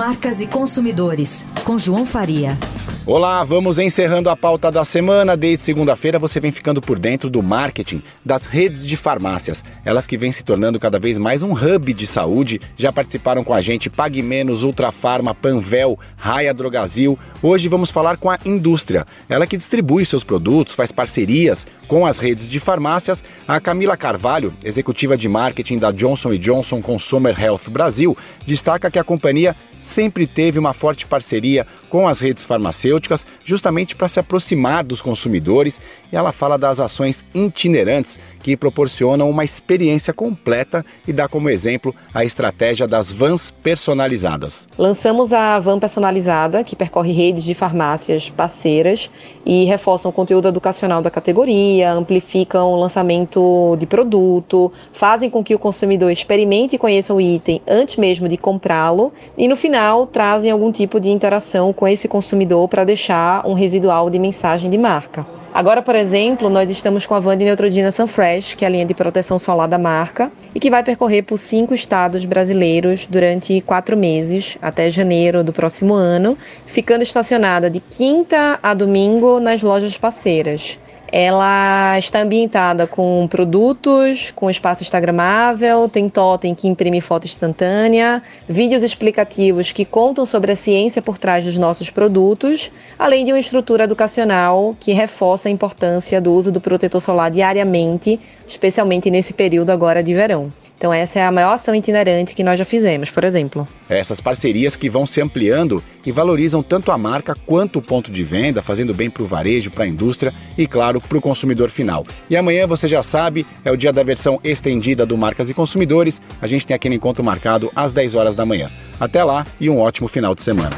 [0.00, 2.56] Marcas e Consumidores, com João Faria.
[3.04, 5.36] Olá, vamos encerrando a pauta da semana.
[5.36, 9.62] Desde segunda-feira você vem ficando por dentro do marketing das redes de farmácias.
[9.84, 12.60] Elas que vêm se tornando cada vez mais um hub de saúde.
[12.78, 17.18] Já participaram com a gente Pague Menos, Ultrafarma, Panvel, Raia Drogazil.
[17.42, 19.06] Hoje vamos falar com a indústria.
[19.28, 23.24] Ela que distribui seus produtos, faz parcerias com as redes de farmácias.
[23.46, 29.04] A Camila Carvalho, executiva de marketing da Johnson Johnson Consumer Health Brasil, destaca que a
[29.04, 35.02] companhia sempre teve uma forte parceria com as redes farmacêuticas, justamente para se aproximar dos
[35.02, 35.80] consumidores,
[36.12, 41.94] e ela fala das ações itinerantes que proporcionam uma experiência completa e dá como exemplo
[42.14, 44.68] a estratégia das vans personalizadas.
[44.78, 49.10] Lançamos a van personalizada, que percorre redes de farmácias parceiras
[49.44, 55.54] e reforçam o conteúdo educacional da categoria, amplificam o lançamento de produto, fazem com que
[55.54, 59.69] o consumidor experimente e conheça o item antes mesmo de comprá-lo e no final
[60.06, 64.76] trazem algum tipo de interação com esse consumidor para deixar um residual de mensagem de
[64.76, 65.26] marca.
[65.52, 68.86] Agora, por exemplo, nós estamos com a van de Neutrodina Sunfresh, que é a linha
[68.86, 73.96] de proteção solar da marca, e que vai percorrer por cinco estados brasileiros durante quatro
[73.96, 80.78] meses, até janeiro do próximo ano, ficando estacionada de quinta a domingo nas lojas parceiras.
[81.12, 88.84] Ela está ambientada com produtos, com espaço instagramável, tem totem que imprime foto instantânea, vídeos
[88.84, 93.84] explicativos que contam sobre a ciência por trás dos nossos produtos, além de uma estrutura
[93.84, 100.04] educacional que reforça a importância do uso do protetor solar diariamente, especialmente nesse período agora
[100.04, 100.52] de verão.
[100.80, 103.68] Então essa é a maior ação itinerante que nós já fizemos, por exemplo.
[103.86, 108.24] Essas parcerias que vão se ampliando e valorizam tanto a marca quanto o ponto de
[108.24, 112.06] venda, fazendo bem para o varejo, para a indústria e, claro, para o consumidor final.
[112.30, 116.18] E amanhã, você já sabe, é o dia da versão estendida do Marcas e Consumidores.
[116.40, 118.70] A gente tem aquele encontro marcado às 10 horas da manhã.
[118.98, 120.74] Até lá e um ótimo final de semana.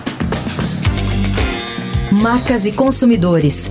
[2.10, 3.70] Marcas e Consumidores